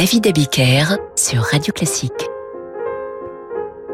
[0.00, 2.30] David Abiker sur Radio Classique.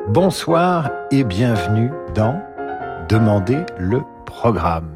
[0.07, 2.41] Bonsoir et bienvenue dans
[3.09, 4.95] Demandez le programme.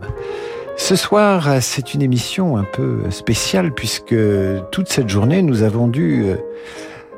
[0.76, 4.14] Ce soir, c'est une émission un peu spéciale puisque
[4.70, 6.26] toute cette journée, nous avons dû,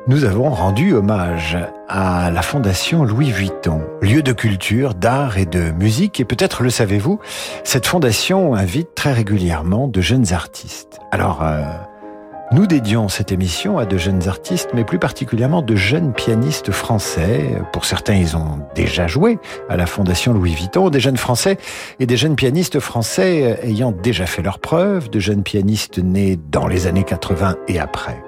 [0.07, 5.71] nous avons rendu hommage à la Fondation Louis Vuitton, lieu de culture, d'art et de
[5.71, 6.19] musique.
[6.19, 7.21] Et peut-être le savez-vous,
[7.63, 10.99] cette fondation invite très régulièrement de jeunes artistes.
[11.11, 11.63] Alors, euh,
[12.53, 17.55] nous dédions cette émission à de jeunes artistes, mais plus particulièrement de jeunes pianistes français.
[17.73, 19.39] Pour certains, ils ont déjà joué
[19.69, 21.57] à la Fondation Louis Vuitton, des jeunes français
[21.99, 26.67] et des jeunes pianistes français ayant déjà fait leurs preuves, de jeunes pianistes nés dans
[26.67, 28.23] les années 80 et après.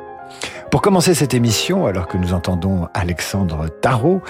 [0.75, 4.21] Pour commencer cette émission, alors que nous entendons Alexandre Tarot,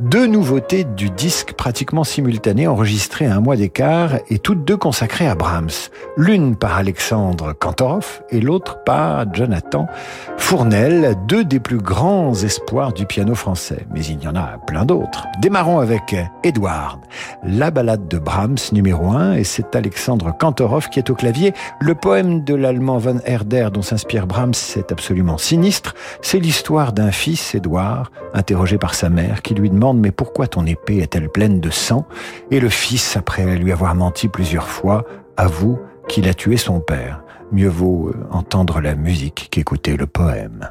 [0.00, 5.26] deux nouveautés du disque pratiquement simultané enregistrées à un mois d'écart et toutes deux consacrées
[5.26, 5.70] à Brahms.
[6.18, 9.86] L'une par Alexandre Kantorov et l'autre par Jonathan
[10.36, 13.86] Fournel, deux des plus grands espoirs du piano français.
[13.94, 15.26] Mais il y en a plein d'autres.
[15.40, 17.00] Démarrons avec Edward,
[17.42, 21.54] la ballade de Brahms numéro 1 et c'est Alexandre Kantorov qui est au clavier.
[21.80, 27.10] Le poème de l'allemand von Herder dont s'inspire Brahms est absolument sinistre c'est l'histoire d'un
[27.10, 31.60] fils, Édouard, interrogé par sa mère, qui lui demande Mais pourquoi ton épée est-elle pleine
[31.60, 32.06] de sang?
[32.50, 35.04] Et le fils, après lui avoir menti plusieurs fois,
[35.36, 35.78] avoue
[36.08, 37.22] qu'il a tué son père.
[37.52, 40.70] Mieux vaut euh, entendre la musique qu'écouter le poème.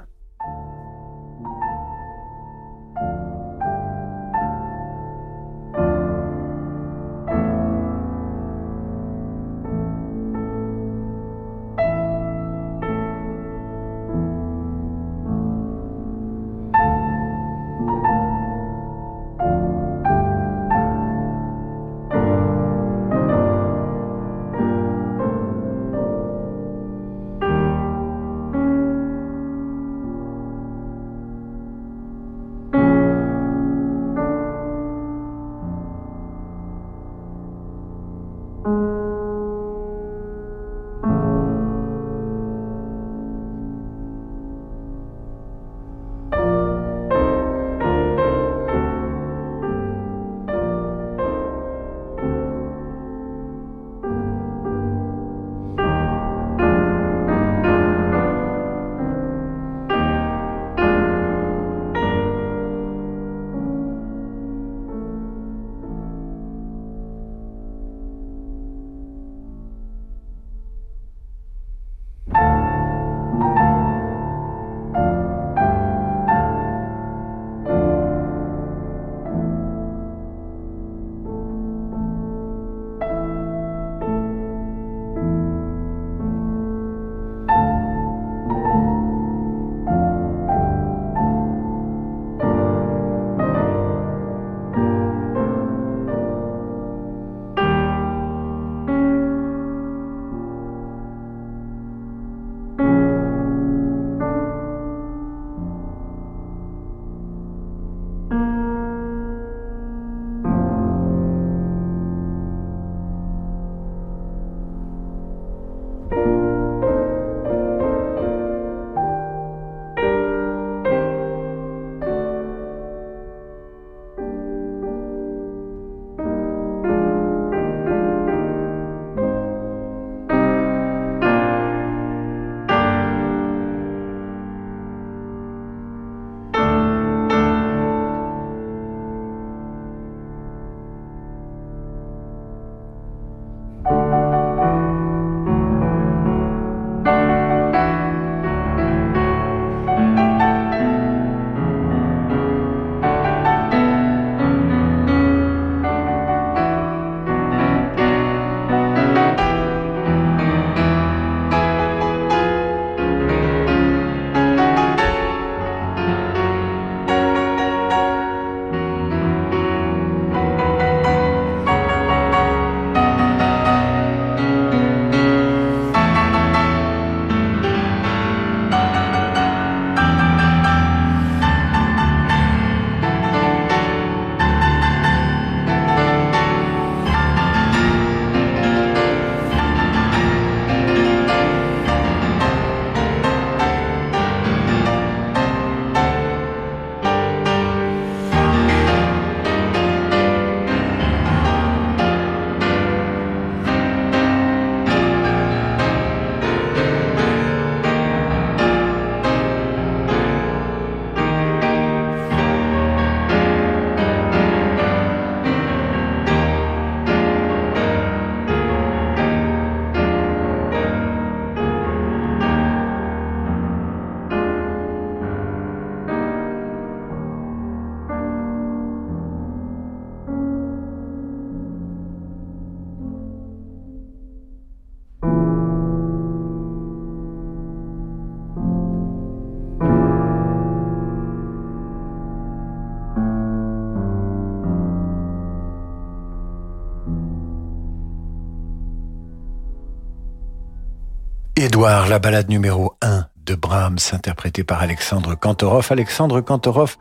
[251.84, 255.88] La balade numéro 1 de Brahms, interprétée par Alexandre Kantorov.
[255.90, 256.96] Alexandre Kantorov,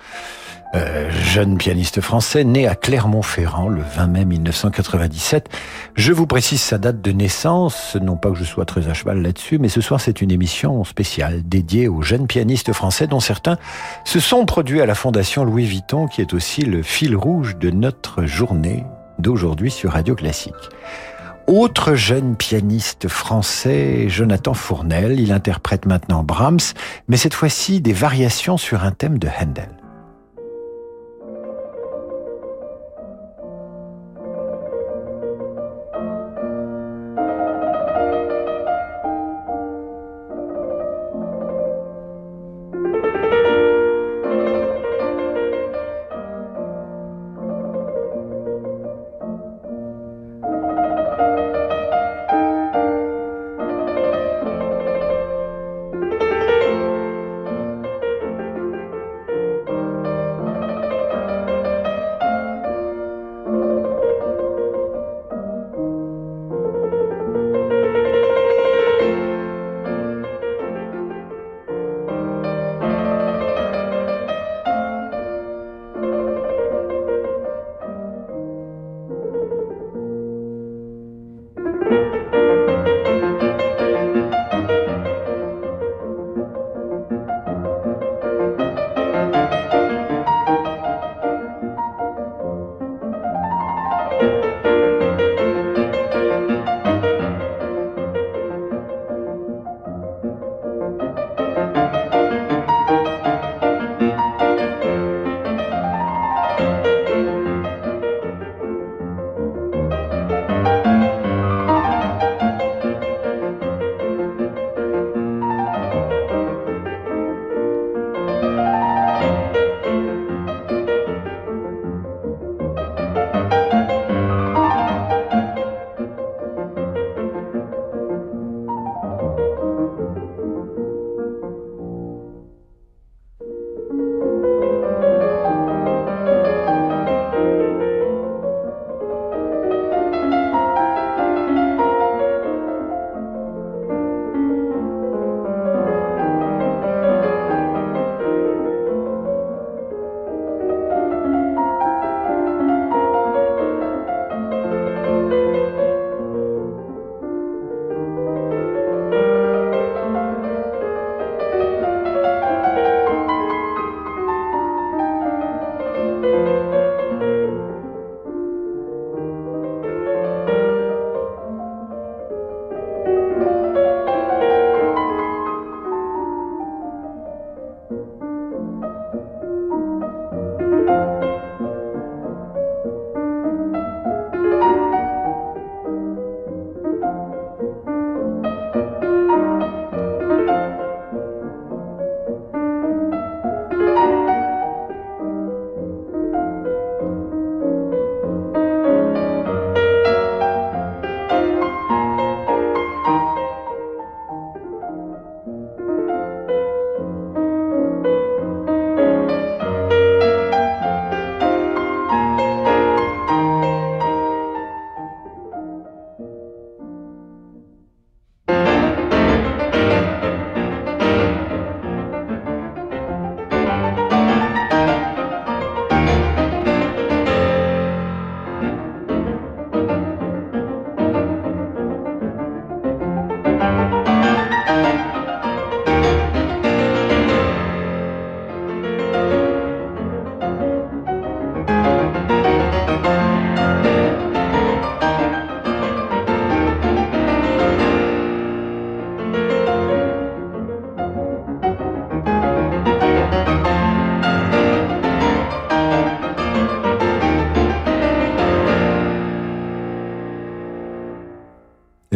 [0.75, 5.49] euh, jeune pianiste français, né à Clermont-Ferrand le 20 mai 1997.
[5.94, 9.23] Je vous précise sa date de naissance, non pas que je sois très à cheval
[9.23, 13.58] là-dessus, mais ce soir c'est une émission spéciale dédiée aux jeunes pianistes français dont certains
[14.05, 17.70] se sont produits à la Fondation Louis Vuitton, qui est aussi le fil rouge de
[17.70, 18.84] notre journée
[19.20, 20.55] d'aujourd'hui sur Radio Classique.
[21.46, 26.74] Autre jeune pianiste français, Jonathan Fournel, il interprète maintenant Brahms,
[27.08, 29.81] mais cette fois-ci des variations sur un thème de Handel.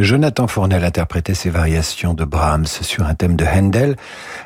[0.06, 3.96] Jonathan Fournel interprétait ses variations de Brahms sur un thème de Handel.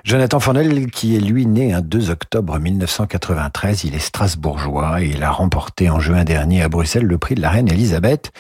[0.05, 5.23] Jonathan Fournel, qui est lui né un 2 octobre 1993, il est strasbourgeois et il
[5.23, 8.33] a remporté en juin dernier à Bruxelles le prix de la reine Elisabeth.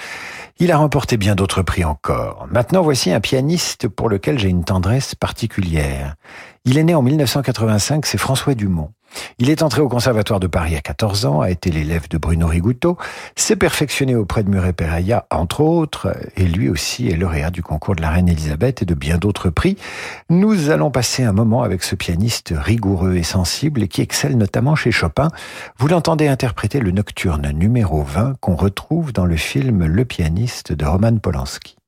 [0.61, 2.49] Il a remporté bien d'autres prix encore.
[2.51, 6.15] Maintenant, voici un pianiste pour lequel j'ai une tendresse particulière.
[6.65, 8.93] Il est né en 1985, c'est François Dumont.
[9.39, 12.47] Il est entré au Conservatoire de Paris à 14 ans, a été l'élève de Bruno
[12.47, 12.97] Rigouteau,
[13.37, 17.97] s'est perfectionné auprès de Muret Peraya, entre autres, et lui aussi est lauréat du concours
[17.97, 19.77] de la Reine Elisabeth et de bien d'autres prix.
[20.29, 24.91] Nous allons passer un moment avec ce pianiste rigoureux et sensible qui excelle notamment chez
[24.91, 25.29] Chopin.
[25.79, 30.85] Vous l'entendez interpréter le nocturne numéro 20 qu'on retrouve dans le film Le pianiste de
[30.85, 31.80] Roman Polanski.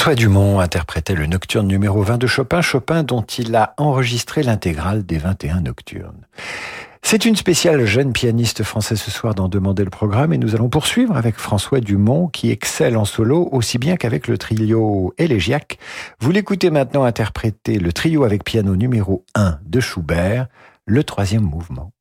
[0.00, 5.04] François Dumont interprétait le nocturne numéro 20 de Chopin, Chopin dont il a enregistré l'intégrale
[5.04, 6.26] des 21 nocturnes.
[7.02, 10.70] C'est une spéciale jeune pianiste française ce soir d'en demander le programme et nous allons
[10.70, 15.78] poursuivre avec François Dumont qui excelle en solo aussi bien qu'avec le trio élégiaque.
[16.18, 20.46] Vous l'écoutez maintenant interpréter le trio avec piano numéro 1 de Schubert,
[20.86, 21.92] le troisième mouvement.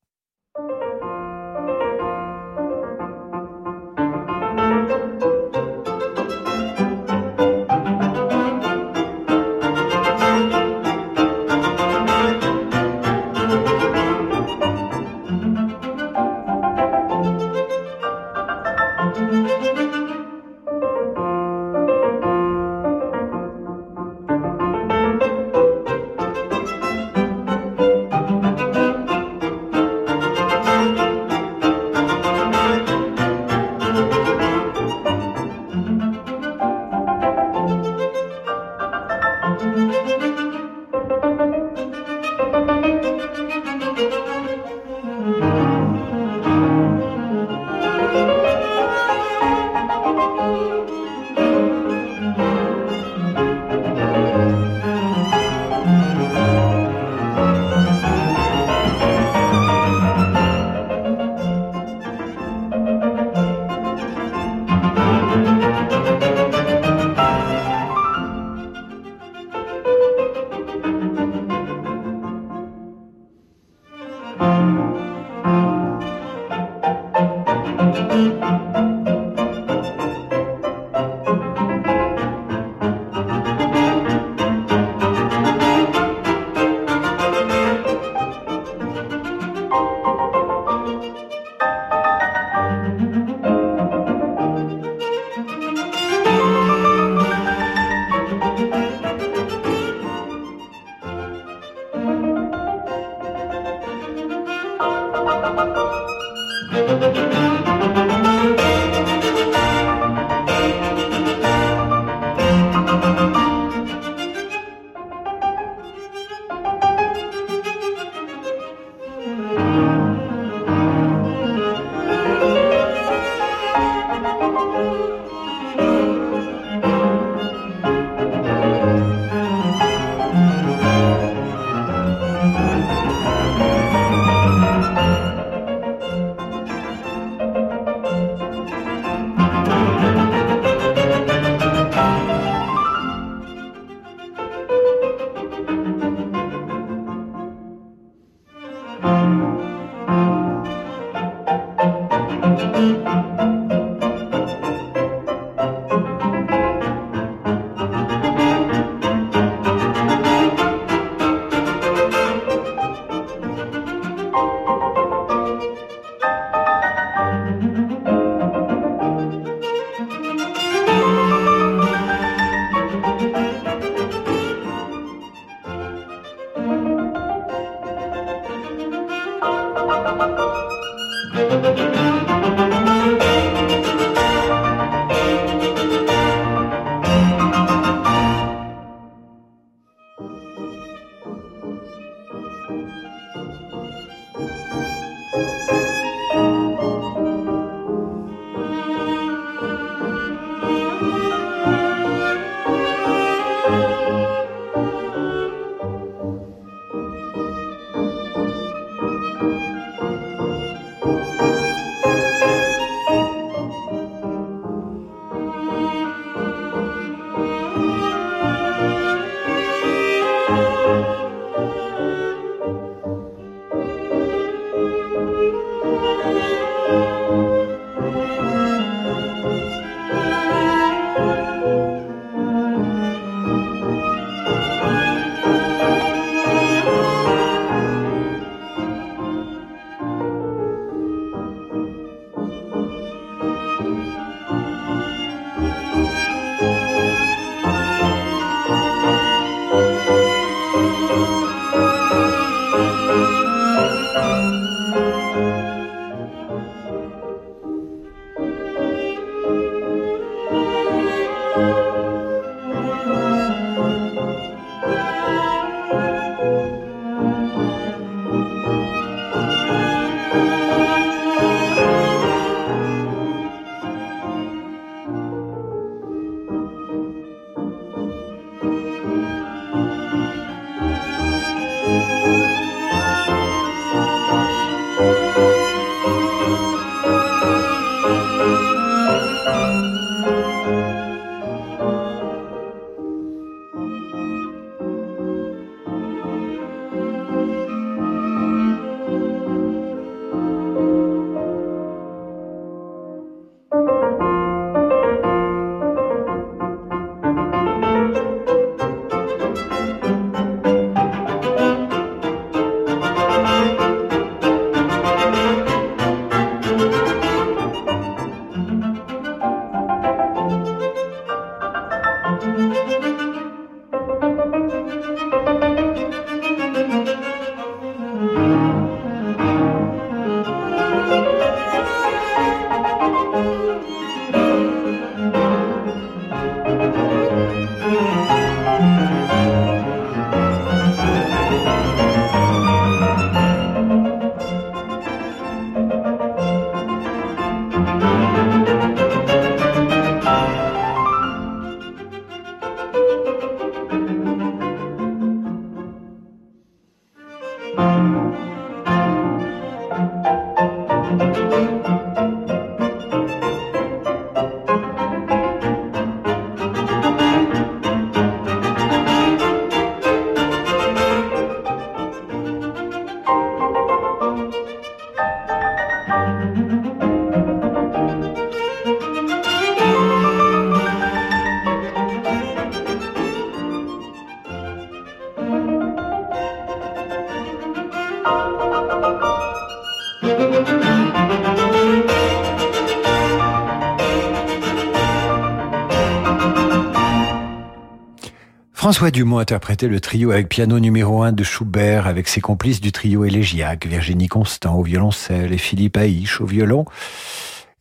[398.90, 402.92] François Dumont interprétait le trio avec piano numéro 1 de Schubert avec ses complices du
[402.92, 406.86] trio élégiaque, Virginie Constant au violoncelle et Philippe Haïch au violon.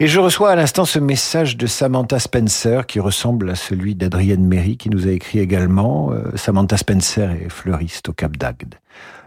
[0.01, 4.45] Et je reçois à l'instant ce message de Samantha Spencer qui ressemble à celui d'Adrienne
[4.45, 6.13] Méry qui nous a écrit également.
[6.13, 8.75] Euh, Samantha Spencer est fleuriste au Cap d'Agde.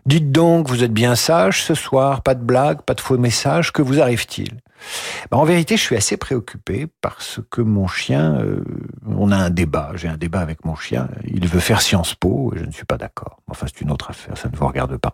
[0.06, 3.74] Dites donc, vous êtes bien sage ce soir, pas de blagues, pas de faux messages,
[3.74, 4.52] que vous arrive-t-il?
[5.30, 8.64] Ben, en vérité, je suis assez préoccupé parce que mon chien, euh,
[9.08, 12.54] on a un débat, j'ai un débat avec mon chien, il veut faire Sciences Po
[12.56, 13.40] et je ne suis pas d'accord.
[13.48, 15.12] Enfin, c'est une autre affaire, ça ne vous regarde pas.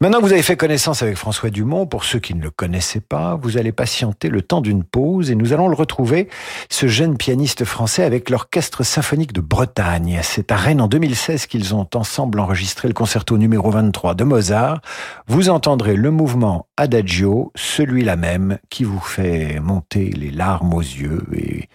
[0.00, 3.00] Maintenant que vous avez fait connaissance avec François Dumont, pour ceux qui ne le connaissaient
[3.00, 6.28] pas, vous allez patienter le temps d'une pause et nous allons le retrouver,
[6.70, 10.20] ce jeune pianiste français avec l'Orchestre symphonique de Bretagne.
[10.22, 14.80] C'est à Rennes en 2016 qu'ils ont ensemble enregistré le concerto numéro 23 de Mozart.
[15.26, 21.22] Vous entendrez le mouvement Adagio, celui-là même qui vous fait monter les larmes aux yeux
[21.34, 21.68] et,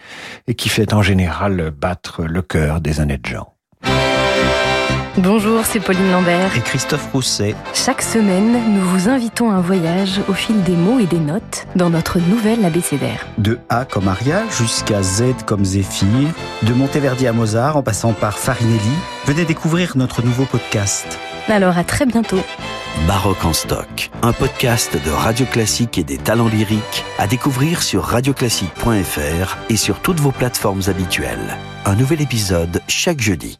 [0.46, 3.54] et qui fait en général battre le cœur des honnêtes gens.
[5.18, 6.56] Bonjour, c'est Pauline Lambert.
[6.56, 7.56] Et Christophe Rousset.
[7.74, 11.66] Chaque semaine, nous vous invitons à un voyage au fil des mots et des notes
[11.74, 13.26] dans notre nouvelle abécédaire.
[13.36, 16.28] De A comme Aria jusqu'à Z comme Zéphyr,
[16.62, 18.78] de Monteverdi à Mozart en passant par Farinelli,
[19.26, 21.18] venez découvrir notre nouveau podcast.
[21.48, 22.40] Alors à très bientôt.
[23.06, 28.02] Baroque en stock, un podcast de Radio Classique et des talents lyriques à découvrir sur
[28.02, 31.56] radioclassique.fr et sur toutes vos plateformes habituelles.
[31.86, 33.58] Un nouvel épisode chaque jeudi.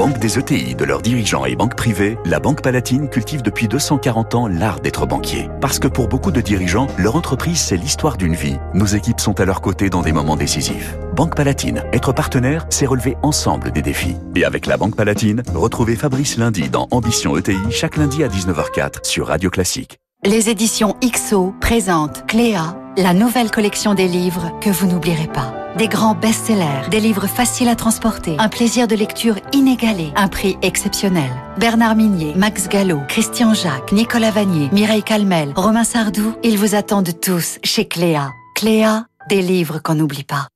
[0.00, 4.34] Banque des ETI, de leurs dirigeants et banques privées, la Banque Palatine cultive depuis 240
[4.34, 5.50] ans l'art d'être banquier.
[5.60, 8.56] Parce que pour beaucoup de dirigeants, leur entreprise, c'est l'histoire d'une vie.
[8.72, 10.96] Nos équipes sont à leur côté dans des moments décisifs.
[11.14, 14.16] Banque Palatine, être partenaire, c'est relever ensemble des défis.
[14.34, 19.04] Et avec la Banque Palatine, retrouvez Fabrice lundi dans Ambition ETI, chaque lundi à 19h04
[19.04, 19.98] sur Radio Classique.
[20.26, 25.54] Les éditions XO présentent Cléa, la nouvelle collection des livres que vous n'oublierez pas.
[25.78, 30.58] Des grands best-sellers, des livres faciles à transporter, un plaisir de lecture inégalé, un prix
[30.60, 31.30] exceptionnel.
[31.56, 37.18] Bernard Minier, Max Gallo, Christian Jacques, Nicolas Vanier, Mireille Calmel, Romain Sardou, ils vous attendent
[37.18, 38.30] tous chez Cléa.
[38.54, 40.48] Cléa, des livres qu'on n'oublie pas.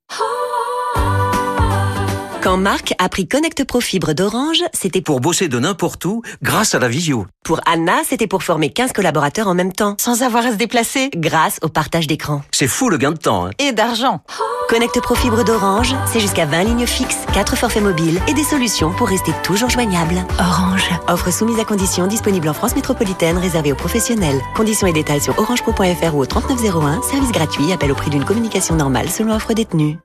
[2.45, 6.75] Quand Marc a pris Connect Pro Fibre d'Orange, c'était pour bosser de n'importe où grâce
[6.75, 7.25] à la visio.
[7.43, 11.09] Pour Anna, c'était pour former 15 collaborateurs en même temps, sans avoir à se déplacer,
[11.15, 12.43] grâce au partage d'écran.
[12.51, 13.47] C'est fou le gain de temps.
[13.47, 13.49] Hein.
[13.57, 14.21] Et d'argent.
[14.69, 18.91] Connect Pro Fibre d'Orange, c'est jusqu'à 20 lignes fixes, 4 forfaits mobiles et des solutions
[18.91, 20.23] pour rester toujours joignable.
[20.37, 20.91] Orange.
[21.07, 24.39] Offre soumise à conditions disponible en France métropolitaine réservée aux professionnels.
[24.55, 28.75] Conditions et détails sur orangepro.fr ou au 3901, service gratuit, appel au prix d'une communication
[28.75, 29.97] normale selon offre détenue.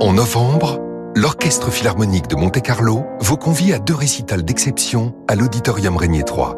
[0.00, 6.22] En novembre, l'Orchestre Philharmonique de Monte-Carlo vous convie à deux récitals d'exception à l'Auditorium Régnier
[6.22, 6.56] 3.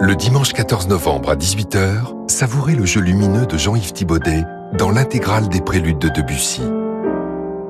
[0.00, 4.44] Le dimanche 14 novembre à 18h, savourez le jeu lumineux de Jean-Yves Thibaudet
[4.78, 6.62] dans l'intégrale des préludes de Debussy.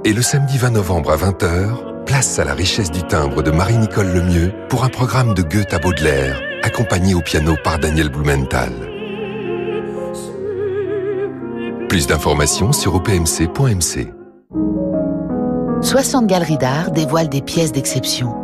[0.04, 4.12] Et le samedi 20 novembre à 20h, place à la richesse du timbre de Marie-Nicole
[4.12, 8.72] Lemieux pour un programme de Goethe à Baudelaire, accompagné au piano par Daniel Blumenthal.
[11.88, 14.17] Plus d'informations sur opmc.mc.
[15.82, 18.34] 60 galeries d'art dévoilent des pièces d'exception.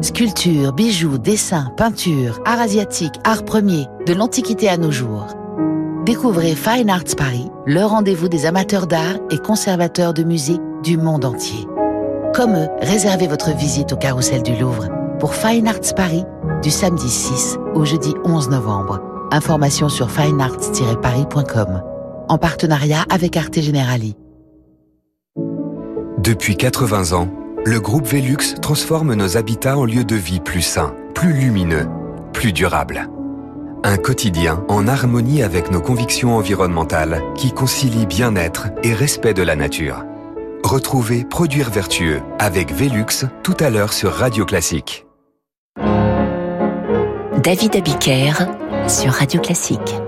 [0.00, 5.26] Sculptures, bijoux, dessins, peintures, art asiatique, art premier, de l'Antiquité à nos jours.
[6.04, 11.24] Découvrez Fine Arts Paris, le rendez-vous des amateurs d'art et conservateurs de musées du monde
[11.24, 11.66] entier.
[12.34, 16.24] Comme eux, réservez votre visite au carrousel du Louvre pour Fine Arts Paris
[16.62, 19.00] du samedi 6 au jeudi 11 novembre.
[19.32, 21.82] Information sur finearts-paris.com
[22.28, 24.16] en partenariat avec Arte Generali.
[26.24, 27.28] Depuis 80 ans,
[27.66, 31.86] le groupe Velux transforme nos habitats en lieux de vie plus sains, plus lumineux,
[32.32, 33.10] plus durables.
[33.82, 39.54] Un quotidien en harmonie avec nos convictions environnementales qui concilie bien-être et respect de la
[39.54, 40.02] nature.
[40.62, 45.04] Retrouvez Produire vertueux avec Velux tout à l'heure sur Radio Classique.
[47.42, 48.32] David Abiker
[48.88, 50.00] sur Radio Classique.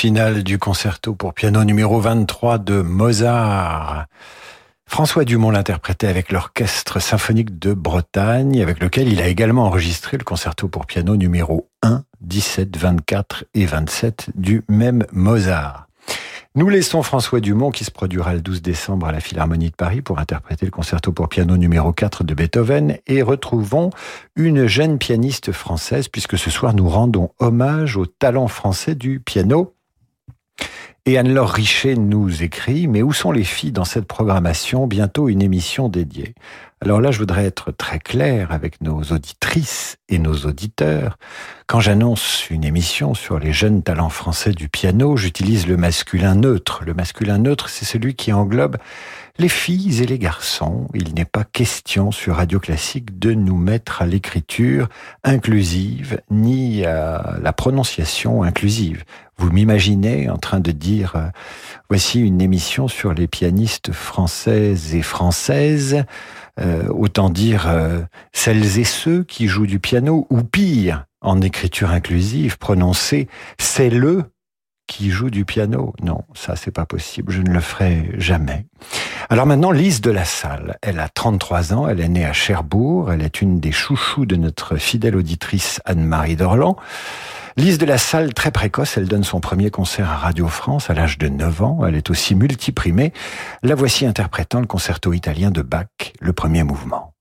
[0.00, 4.06] Le final du concerto pour piano numéro 23 de Mozart.
[4.86, 10.24] François Dumont l'interprétait avec l'Orchestre symphonique de Bretagne, avec lequel il a également enregistré le
[10.24, 15.86] concerto pour piano numéro 1, 17, 24 et 27 du même Mozart.
[16.54, 20.00] Nous laissons François Dumont qui se produira le 12 décembre à la Philharmonie de Paris
[20.00, 23.90] pour interpréter le concerto pour piano numéro 4 de Beethoven et retrouvons
[24.34, 29.74] une jeune pianiste française puisque ce soir nous rendons hommage au talent français du piano
[31.06, 34.86] et Anne-Laure Richet nous écrit, mais où sont les filles dans cette programmation?
[34.86, 36.34] Bientôt une émission dédiée.
[36.82, 41.18] Alors là, je voudrais être très clair avec nos auditrices et nos auditeurs.
[41.66, 46.82] Quand j'annonce une émission sur les jeunes talents français du piano, j'utilise le masculin neutre.
[46.86, 48.78] Le masculin neutre, c'est celui qui englobe
[49.36, 50.88] les filles et les garçons.
[50.94, 54.88] Il n'est pas question sur Radio Classique de nous mettre à l'écriture
[55.22, 59.04] inclusive ni à la prononciation inclusive.
[59.40, 61.28] Vous m'imaginez en train de dire euh,
[61.88, 66.04] voici une émission sur les pianistes françaises et françaises,
[66.60, 68.00] euh, autant dire euh,
[68.32, 74.24] celles et ceux qui jouent du piano, ou pire, en écriture inclusive, prononcer c'est le
[74.86, 75.94] qui joue du piano.
[76.02, 78.66] Non, ça c'est pas possible, je ne le ferai jamais.
[79.28, 83.12] Alors maintenant, Lise de la Salle, elle a 33 ans, elle est née à Cherbourg,
[83.12, 86.76] elle est une des chouchous de notre fidèle auditrice Anne-Marie Dorland.
[87.60, 90.94] Lise de la Salle, très précoce, elle donne son premier concert à Radio France à
[90.94, 91.80] l'âge de 9 ans.
[91.86, 93.12] Elle est aussi multiprimée.
[93.62, 95.84] La voici interprétant le concerto italien de Bach,
[96.20, 97.12] le premier mouvement.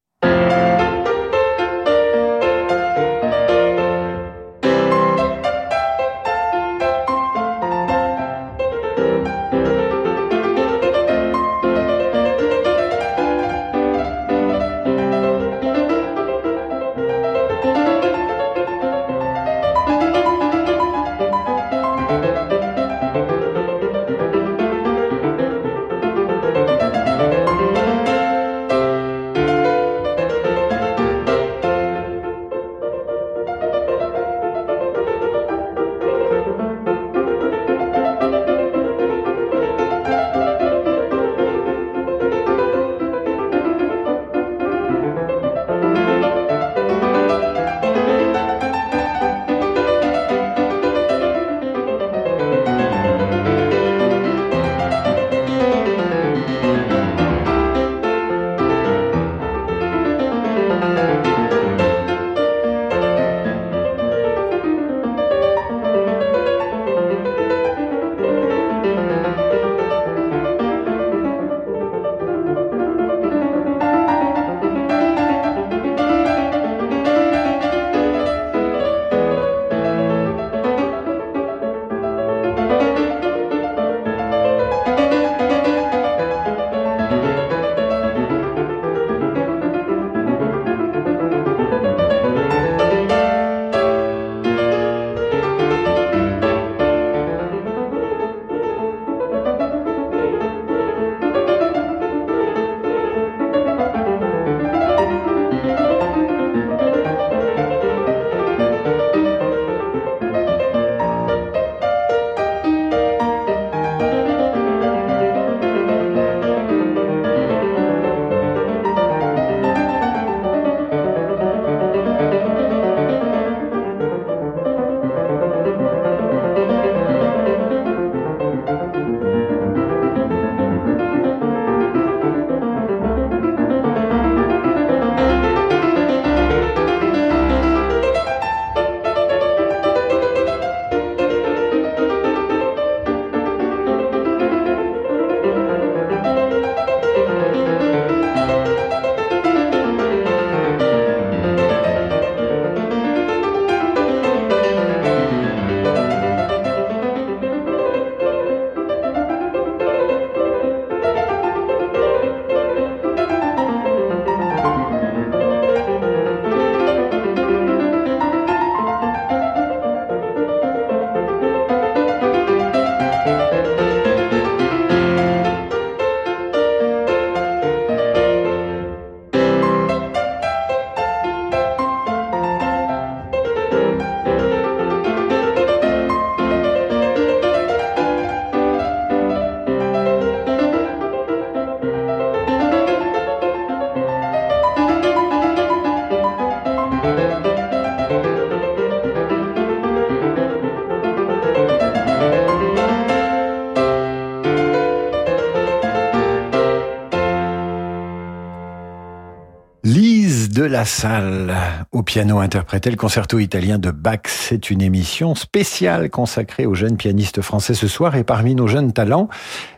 [210.79, 211.57] La Salle
[211.91, 214.21] au piano interprétait le concerto italien de Bach.
[214.27, 218.93] C'est une émission spéciale consacrée aux jeunes pianistes français ce soir et parmi nos jeunes
[218.93, 219.27] talents,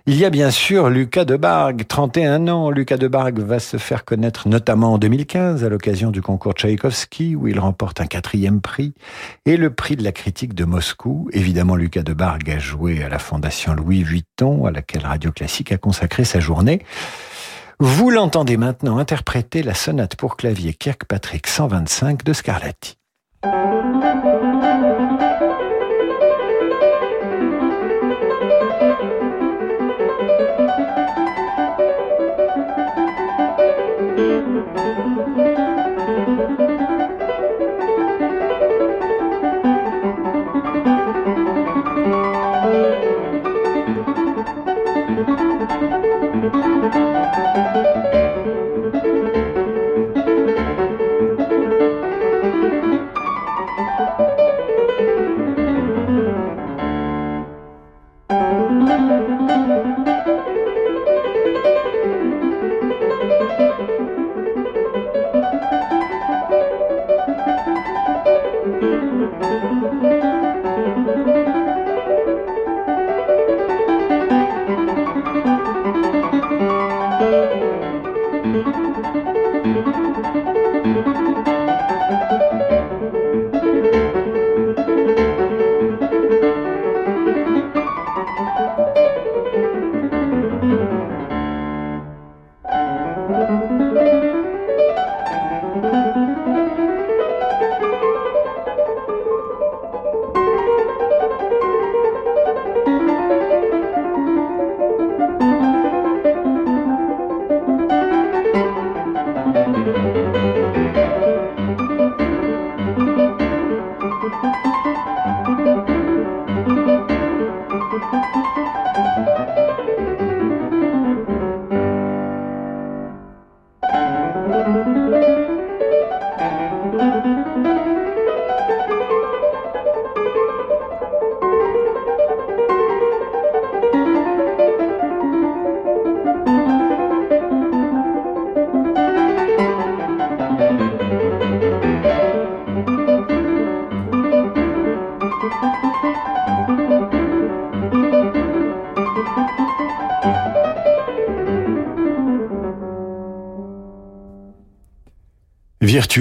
[0.06, 2.70] il y a bien sûr Lucas de Bargue, 31 ans.
[2.70, 7.36] Lucas de Bargue va se faire connaître notamment en 2015 à l'occasion du concours Tchaïkovski
[7.36, 8.94] où il remporte un quatrième prix
[9.48, 11.30] et le prix de la critique de Moscou.
[11.34, 15.72] Évidemment, Lucas de Bargue a joué à la Fondation Louis Vuitton à laquelle Radio Classique
[15.72, 16.84] a consacré sa journée.
[17.84, 23.00] Vous l'entendez maintenant interpréter la sonate pour clavier Kirkpatrick 125 de Scarlatti.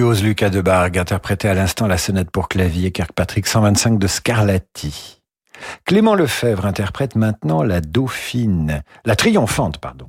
[0.01, 5.21] Virtuose Lucas de Bargue interprétait à l'instant la sonnette pour clavier Kirkpatrick 125 de Scarlatti.
[5.85, 10.09] Clément Lefebvre interprète maintenant la dauphine, la triomphante, pardon.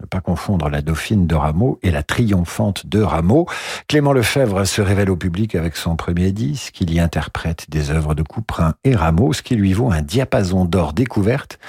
[0.00, 3.46] Ne pas confondre la dauphine de Rameau et la triomphante de Rameau.
[3.86, 6.80] Clément Lefebvre se révèle au public avec son premier disque.
[6.80, 10.64] Il y interprète des œuvres de Couperin et Rameau, ce qui lui vaut un diapason
[10.64, 11.60] d'or découverte.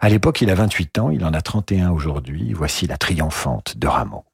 [0.00, 2.52] À l'époque, il a 28 ans, il en a 31 aujourd'hui.
[2.52, 4.24] Voici la triomphante de Rameau.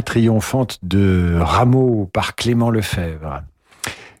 [0.00, 3.42] Triomphante de Rameau par Clément Lefebvre.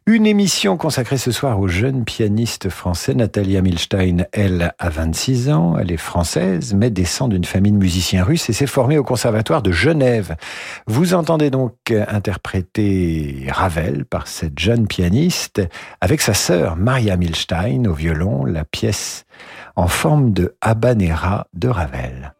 [0.06, 4.26] Une émission consacrée ce soir au jeune pianiste français Natalia Milstein.
[4.32, 8.52] Elle a 26 ans, elle est française, mais descend d'une famille de musiciens russes et
[8.52, 10.34] s'est formée au conservatoire de Genève.
[10.88, 11.74] Vous entendez donc
[12.08, 15.62] interpréter Ravel par cette jeune pianiste
[16.00, 19.24] avec sa sœur Maria Milstein au violon, la pièce
[19.76, 22.34] en forme de habanera de Ravel.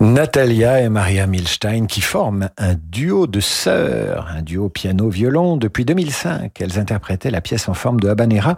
[0.00, 6.58] Natalia et Maria Milstein qui forment un duo de sœurs, un duo piano-violon depuis 2005.
[6.58, 8.56] Elles interprétaient la pièce en forme de habanera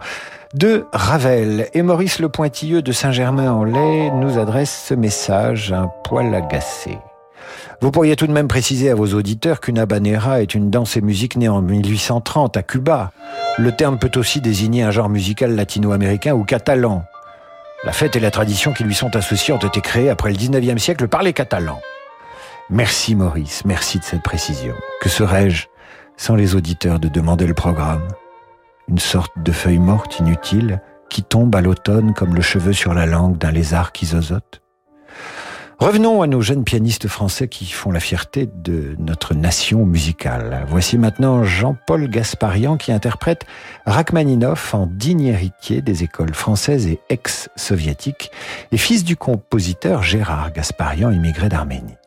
[0.53, 1.67] de Ravel.
[1.73, 6.97] Et Maurice Le Pointilleux de Saint-Germain-en-Laye nous adresse ce message un poil agacé.
[7.81, 11.01] Vous pourriez tout de même préciser à vos auditeurs qu'une habanera est une danse et
[11.01, 13.11] musique née en 1830 à Cuba.
[13.57, 17.03] Le terme peut aussi désigner un genre musical latino-américain ou catalan.
[17.85, 20.77] La fête et la tradition qui lui sont associées ont été créées après le 19e
[20.77, 21.81] siècle par les Catalans.
[22.69, 24.73] Merci Maurice, merci de cette précision.
[25.01, 25.67] Que serais-je
[26.15, 28.07] sans les auditeurs de demander le programme?
[28.87, 33.05] Une sorte de feuille morte inutile qui tombe à l'automne comme le cheveu sur la
[33.05, 34.62] langue d'un lézard qui zozote?
[35.79, 40.65] Revenons à nos jeunes pianistes français qui font la fierté de notre nation musicale.
[40.67, 43.45] Voici maintenant Jean-Paul Gasparian qui interprète
[43.85, 48.31] Rachmaninoff en digne héritier des écoles françaises et ex-soviétiques
[48.71, 51.97] et fils du compositeur Gérard Gasparian immigré d'Arménie.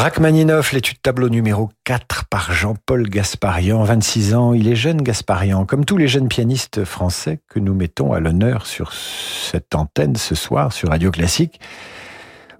[0.00, 4.54] Rachmaninoff, l'étude tableau numéro 4 par Jean-Paul Gasparian, 26 ans.
[4.54, 8.64] Il est jeune Gasparian, comme tous les jeunes pianistes français que nous mettons à l'honneur
[8.64, 11.60] sur cette antenne ce soir sur Radio Classique.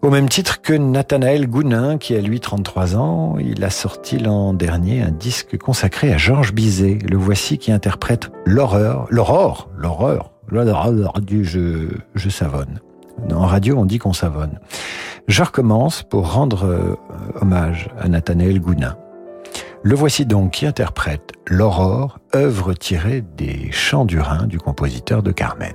[0.03, 4.53] Au même titre que Nathanaël Gounin, qui a lui 33 ans, il a sorti l'an
[4.53, 6.99] dernier un disque consacré à Georges Bizet.
[7.09, 12.81] Le voici qui interprète l'horreur, l'aurore, l'horreur, l'horreur du je, je savonne.
[13.33, 14.59] En radio, on dit qu'on savonne.
[15.29, 16.97] Je recommence pour rendre euh,
[17.41, 18.97] hommage à Nathanaël Gounin.
[19.83, 25.33] Le voici donc qui interprète L'Aurore, œuvre tirée des chants du Rhin du compositeur de
[25.33, 25.75] Carmen.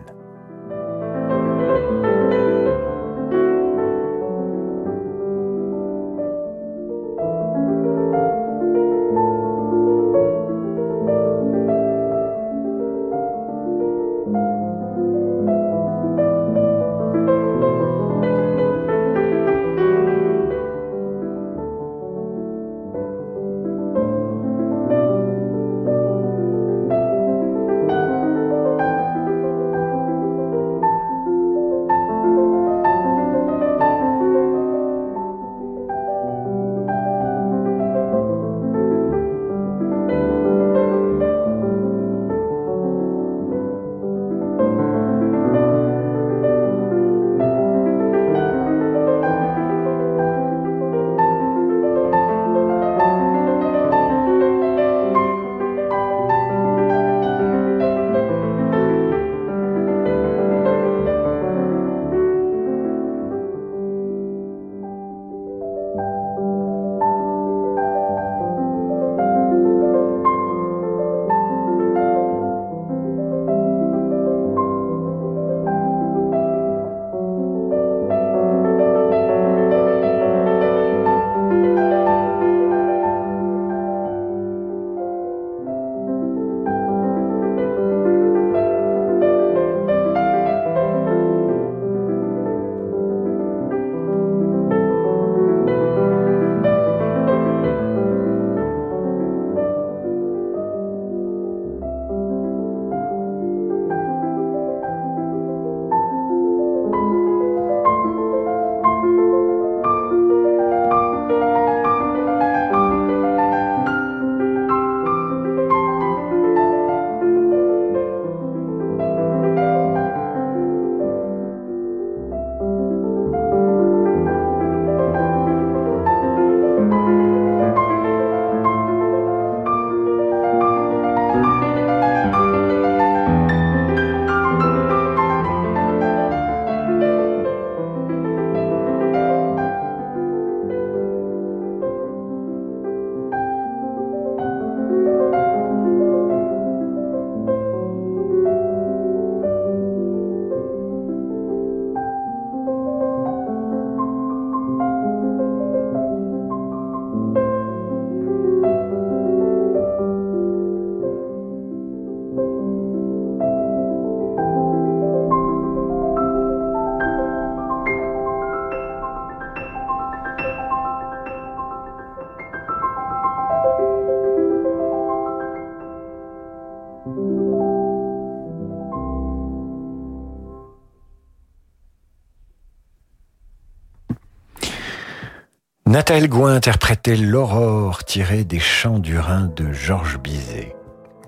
[185.95, 190.75] Nathalie Gouin interprétait L'aurore tirée des chants du Rhin de Georges Bizet.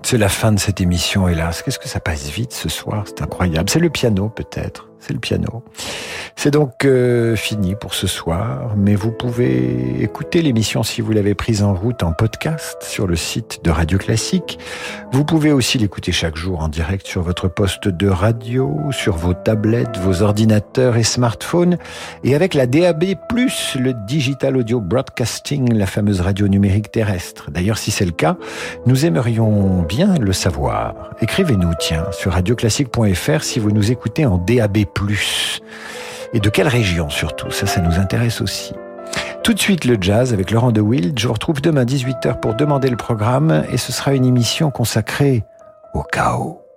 [0.02, 1.62] C'est la fin de cette émission, hélas.
[1.62, 3.04] Qu'est-ce que ça passe vite ce soir?
[3.06, 3.70] C'est incroyable.
[3.70, 4.90] C'est le piano, peut-être.
[5.00, 5.64] C'est le piano.
[6.40, 11.34] C'est donc euh, fini pour ce soir, mais vous pouvez écouter l'émission si vous l'avez
[11.34, 14.56] prise en route en podcast sur le site de Radio Classique.
[15.10, 19.34] Vous pouvez aussi l'écouter chaque jour en direct sur votre poste de radio, sur vos
[19.34, 21.76] tablettes, vos ordinateurs et smartphones,
[22.22, 23.16] et avec la DAB+,
[23.74, 27.50] le Digital Audio Broadcasting, la fameuse radio numérique terrestre.
[27.50, 28.36] D'ailleurs, si c'est le cas,
[28.86, 30.94] nous aimerions bien le savoir.
[31.20, 34.84] Écrivez-nous, tiens, sur radioclassique.fr si vous nous écoutez en DAB+.
[36.32, 37.50] Et de quelle région surtout?
[37.50, 38.74] Ça, ça nous intéresse aussi.
[39.42, 41.18] Tout de suite le jazz avec Laurent de Wild.
[41.18, 45.44] Je vous retrouve demain 18h pour demander le programme et ce sera une émission consacrée
[45.94, 46.67] au chaos.